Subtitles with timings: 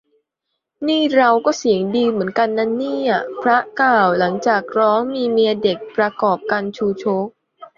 [0.87, 3.11] "นี่เราก็เสียงดีเหมือนกันนะเนี่ย"
[3.41, 7.27] พระกล่าว หลังจากร้อง มีเมียเด็ก ประกอบกัณฑ์ชูชก